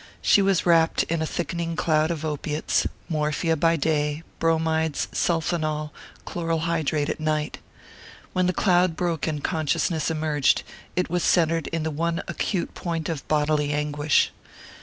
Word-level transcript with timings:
She 0.23 0.41
was 0.41 0.65
wrapped 0.65 1.03
in 1.03 1.21
a 1.21 1.27
thickening 1.27 1.75
cloud 1.75 2.09
of 2.09 2.25
opiates 2.25 2.87
morphia 3.07 3.55
by 3.55 3.75
day, 3.75 4.23
bromides, 4.39 5.07
sulphonal, 5.11 5.91
chloral 6.25 6.61
hydrate 6.61 7.07
at 7.07 7.19
night. 7.19 7.59
When 8.33 8.47
the 8.47 8.51
cloud 8.51 8.95
broke 8.95 9.27
and 9.27 9.43
consciousness 9.43 10.09
emerged, 10.09 10.63
it 10.95 11.11
was 11.11 11.23
centred 11.23 11.67
in 11.67 11.83
the 11.83 11.91
one 11.91 12.23
acute 12.27 12.73
point 12.73 13.09
of 13.09 13.27
bodily 13.27 13.71
anguish. 13.73 14.31